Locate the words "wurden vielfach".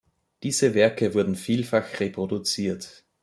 1.13-1.99